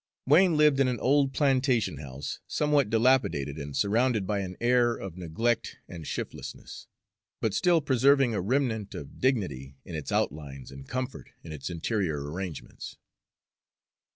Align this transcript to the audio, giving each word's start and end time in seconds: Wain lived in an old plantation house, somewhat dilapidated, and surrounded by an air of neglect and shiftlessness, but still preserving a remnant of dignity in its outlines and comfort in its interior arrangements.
Wain 0.25 0.57
lived 0.57 0.79
in 0.79 0.87
an 0.87 0.99
old 0.99 1.31
plantation 1.31 1.97
house, 1.97 2.39
somewhat 2.47 2.89
dilapidated, 2.89 3.59
and 3.59 3.77
surrounded 3.77 4.25
by 4.25 4.39
an 4.39 4.57
air 4.59 4.95
of 4.95 5.15
neglect 5.15 5.77
and 5.87 6.05
shiftlessness, 6.07 6.87
but 7.39 7.53
still 7.53 7.81
preserving 7.81 8.33
a 8.33 8.41
remnant 8.41 8.95
of 8.95 9.19
dignity 9.19 9.75
in 9.85 9.93
its 9.93 10.11
outlines 10.11 10.71
and 10.71 10.87
comfort 10.89 11.29
in 11.43 11.51
its 11.51 11.69
interior 11.69 12.31
arrangements. 12.31 12.97